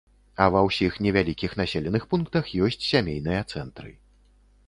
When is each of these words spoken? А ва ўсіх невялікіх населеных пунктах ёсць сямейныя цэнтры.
А 0.43 0.45
ва 0.53 0.61
ўсіх 0.67 0.95
невялікіх 1.07 1.51
населеных 1.61 2.07
пунктах 2.13 2.45
ёсць 2.67 2.79
сямейныя 2.91 3.41
цэнтры. 3.51 3.91